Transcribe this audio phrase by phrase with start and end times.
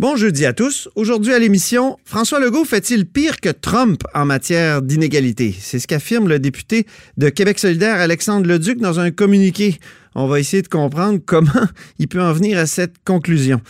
[0.00, 0.88] Bon jeudi à tous.
[0.96, 5.54] Aujourd'hui à l'émission, François Legault fait-il pire que Trump en matière d'inégalité?
[5.56, 6.84] C'est ce qu'affirme le député
[7.16, 9.78] de Québec solidaire Alexandre Leduc dans un communiqué.
[10.16, 11.68] On va essayer de comprendre comment
[12.00, 13.60] il peut en venir à cette conclusion.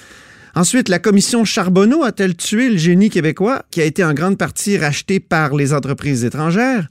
[0.55, 4.79] Ensuite, la commission Charbonneau a-t-elle tué le génie québécois qui a été en grande partie
[4.79, 6.89] racheté par les entreprises étrangères?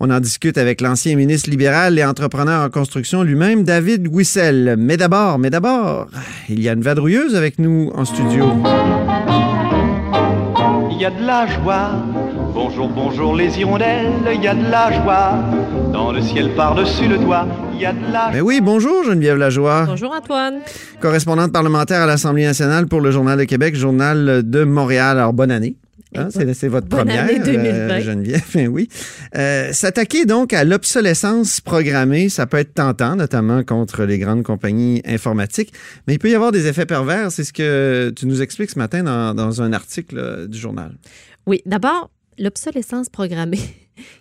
[0.00, 4.74] On en discute avec l'ancien ministre libéral et entrepreneur en construction lui-même, David Wissel.
[4.78, 6.08] Mais d'abord, mais d'abord,
[6.48, 8.46] il y a une vadrouilleuse avec nous en studio.
[10.90, 11.90] Il y a de la joie.
[12.52, 14.10] Bonjour, bonjour les hirondelles.
[14.34, 15.38] Il y a de la joie.
[15.92, 17.46] Dans le ciel par-dessus le toit.
[17.72, 20.60] Il y a de la Ben oui, bonjour Geneviève Lajoie, Bonjour Antoine.
[21.00, 25.18] correspondante parlementaire à l'Assemblée nationale pour le Journal de Québec, Journal de Montréal.
[25.18, 25.76] Alors, bonne année.
[26.16, 27.70] Hein, c'est, votre bonne première, année 2020.
[27.70, 28.42] euh, Geneviève.
[28.54, 28.88] Ben oui.
[29.36, 35.02] Euh, s'attaquer donc à l'obsolescence programmée, ça peut être tentant, notamment contre les grandes compagnies
[35.06, 35.72] informatiques,
[36.06, 37.32] mais il peut y avoir des effets pervers.
[37.32, 40.92] C'est ce que tu nous expliques ce matin dans, dans un article euh, du journal.
[41.46, 43.60] Oui, d'abord, l'obsolescence programmée.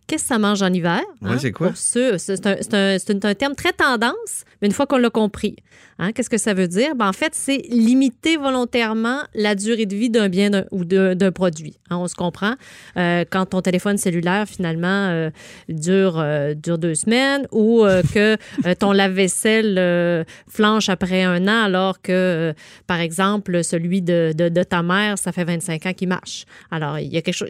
[0.08, 1.02] Qu'est-ce que ça mange en hiver?
[1.24, 1.38] Hein?
[1.40, 1.72] c'est quoi?
[1.76, 5.56] C'est un, terme très tendance, mais une fois qu'on l'a compris,
[6.00, 6.96] hein, qu'est-ce que ça veut dire?
[6.96, 11.76] Ben, en fait, c'est limiter volontairement la durée de vie d'un bien ou d'un produit.
[11.90, 12.54] hein, on se comprend?
[12.98, 15.30] Euh, quand ton téléphone cellulaire, finalement, euh,
[15.70, 18.38] dure, euh, dure deux semaines ou que
[18.76, 22.54] ton lave-vaisselle flanche après un an alors que,
[22.88, 26.46] par exemple, celui de, de- de ta mère, ça fait 25 ans qu'il marche.
[26.72, 27.50] Alors, il y a quelque chose.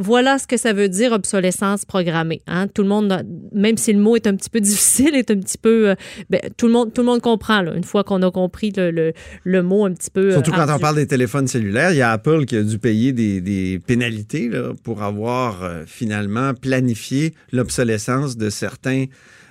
[0.00, 2.40] voilà ce que ça veut dire obsolescence programmée.
[2.46, 2.66] hein.
[2.68, 5.58] Tout le monde, même si le mot est un petit peu difficile, est un petit
[5.58, 5.90] peu.
[5.90, 5.94] euh,
[6.30, 8.90] ben, tout, le monde, tout le monde comprend, là, une fois qu'on a compris le,
[8.90, 9.12] le-
[9.44, 10.28] le mot un petit peu.
[10.30, 12.78] euh, Surtout quand on parle des téléphones cellulaires, il y a Apple qui a dû
[12.78, 19.04] payer des, des pénalités là, pour avoir euh, finalement planifié l'obsolescence de certains,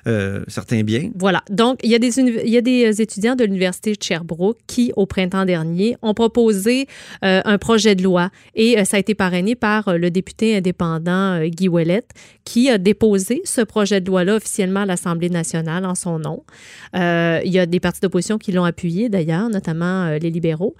[0.08, 1.10] euh, certains biens.
[1.16, 1.44] Voilà.
[1.50, 5.98] Donc, il y a des, euh, étudiants de l'Université de Sherbrooke qui, au printemps dernier,
[6.02, 6.88] ont proposé
[7.26, 11.68] euh, un projet de loi et ça a été parrainé par le député indépendant Guy
[11.68, 12.12] Ouellette
[12.46, 16.44] qui a déposé ce projet de loi-là officiellement à l'Assemblée nationale en son nom.
[16.94, 20.76] Il y a des partis d'opposition qui l'ont appuyé d'ailleurs, notamment les libéraux,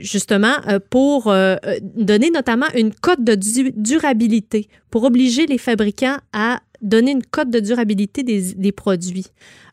[0.00, 0.54] justement
[0.90, 1.32] pour
[1.82, 7.50] donner notamment une cote de du- durabilité, pour obliger les fabricants à donner une cote
[7.50, 9.26] de durabilité des, produits.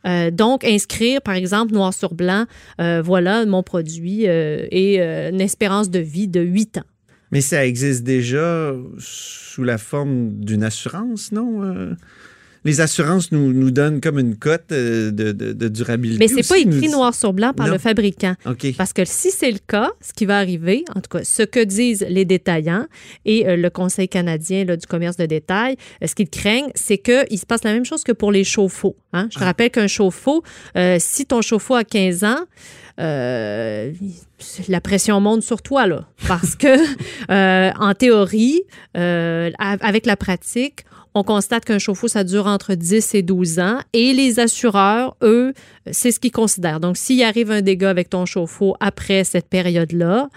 [0.07, 2.45] Euh, donc, inscrire, par exemple, noir sur blanc,
[2.79, 6.85] euh, voilà, mon produit euh, et une espérance de vie de 8 ans.
[7.31, 11.95] Mais ça existe déjà sous la forme d'une assurance, non?
[12.63, 16.19] Les assurances nous, nous donnent comme une cote euh, de, de- de durabilité.
[16.19, 17.73] Mais c'est pas nous écrit noir sur blanc par Non.
[17.73, 18.35] le fabricant.
[18.45, 18.75] OK.
[18.77, 21.63] Parce que si c'est le cas, ce qui va arriver, en tout cas, ce que
[21.63, 22.85] disent les détaillants
[23.25, 26.99] et euh, le Conseil canadien là, du commerce de détail, euh, ce qu'ils craignent, c'est
[26.99, 28.95] qu'il se passe la même chose que pour les chauffe-eau.
[29.13, 29.27] hein.
[29.31, 30.43] Je te rappelle qu'un chauffe-eau,
[30.77, 32.41] euh, si ton chauffe-eau a 15 ans,
[32.99, 33.91] euh,
[34.67, 36.07] la pression monte sur toi, là.
[36.27, 36.67] Parce que,
[37.31, 38.61] euh, en théorie,
[38.97, 43.79] euh, avec la pratique, on constate qu'un chauffe-eau, ça dure entre 10 et 12 ans.
[43.93, 45.53] Et les assureurs, eux,
[45.91, 46.79] c'est ce qu'ils considèrent.
[46.79, 50.29] Donc, s'il arrive un dégât avec ton chauffe-eau après cette période-là,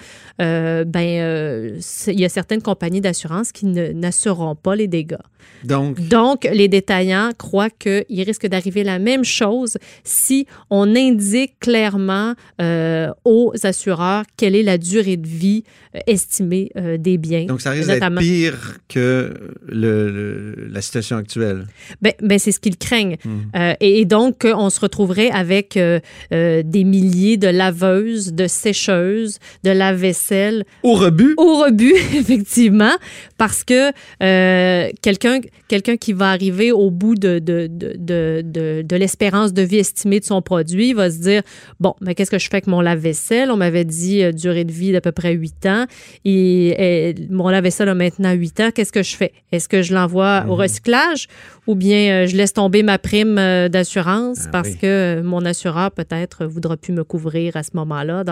[0.43, 5.17] euh, ben, euh, il y a certaines compagnies d'assurance qui n'assureront pas les dégâts.
[5.63, 12.35] Donc, Donc, les détaillants croient qu'il risque d'arriver la même chose si on indique clairement
[12.63, 15.65] euh, aux assureurs quelle est la durée de vie
[16.07, 17.45] estimée des biens.
[17.45, 19.35] donc ça risque d'être pire que
[19.67, 21.67] le- le- la situation actuelle?
[22.03, 23.17] Ben, ben, c'est ce qu'ils craignent.
[23.25, 23.43] Mhm.
[23.57, 26.01] Euh, et, et donc, on se retrouverait avec euh,
[26.33, 32.93] euh, des milliers de laveuses, de sécheuses, de lave-vaisselle Au rebut, au rebut, effectivement,
[33.39, 33.91] parce que
[34.23, 39.53] euh, quelqu'un quelqu'un qui va arriver au bout de, de, de, de, de- de l'espérance
[39.53, 41.43] de vie estimée de son produit va se dire,
[41.81, 43.51] bon, mais qu'est-ce que je fais avec mon lave-vaisselle?
[43.51, 45.87] On m'avait dit euh, durée de vie d'à peu près 8 ans
[46.25, 48.71] et, et mon lave-vaisselle a maintenant 8 ans.
[48.75, 49.33] Qu'est-ce que je fais?
[49.53, 51.27] Est-ce que je l'envoie au recyclage
[51.67, 54.79] ou bien euh, je laisse tomber ma prime euh, d'assurance Ah parce oui.
[54.79, 58.25] que euh, mon assureur peut-être voudra plus me couvrir à ce moment-là?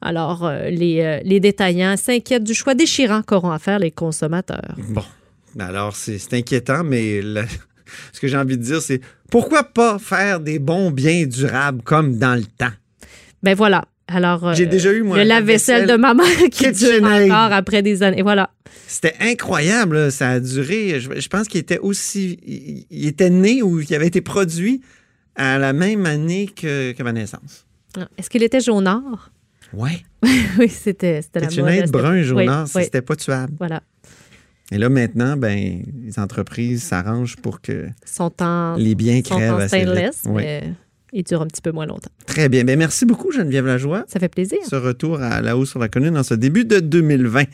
[0.00, 4.74] Alors, les, les détaillants s'inquiètent du choix déchirant qu'auront à faire les consommateurs.
[4.90, 5.02] Bon,
[5.58, 7.44] alors c'est c'est inquiétant, mais la-
[8.12, 9.00] ce que j'ai envie de dire, c'est
[9.30, 12.72] pourquoi pas faire des bons biens durables comme dans le temps?
[13.42, 13.84] Ben voilà.
[14.08, 17.82] Alors, euh, J'ai déjà eu, moi, le lave-vaisselle de ma mère qui dure encore après
[17.82, 18.20] des années.
[18.20, 18.50] Et voilà.
[18.86, 20.10] C'était incroyable, là.
[20.12, 23.94] ça a duré, je, je pense qu'il était aussi, il, il était né ou il
[23.94, 24.80] avait été produit
[25.34, 27.66] à la même année que, que ma naissance.
[28.16, 29.30] Est-ce qu'il était jaunard?
[29.72, 30.02] Ouais.
[30.58, 31.72] oui, c'était c'était la mode.
[31.74, 33.54] C'était- brun jaunard, Oui, c'était pas tuable.
[33.58, 33.82] Voilà.
[34.70, 39.36] Et là, maintenant, ben, les entreprises s'arrangent pour que Ils sont en, les biens sont
[39.36, 39.88] crèvent en assez vite.
[39.88, 40.42] stainless, Oui.
[40.44, 40.72] mais
[41.16, 42.10] il dure un petit peu moins longtemps.
[42.26, 42.62] Très bien.
[42.62, 44.04] Bien, merci beaucoup, Geneviève Lajoie.
[44.06, 44.58] Ça fait plaisir.
[44.68, 47.44] Ce retour à la hausse sur la colline en ce début de 2020.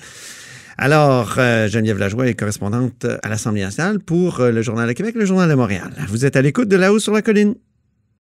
[0.79, 5.15] Alors, euh, Geneviève Lajoie est correspondante à l'Assemblée nationale pour euh, le Journal de Québec,
[5.15, 5.93] le Journal de Montréal.
[6.09, 7.55] Vous êtes à l'écoute de La hausse sur la colline.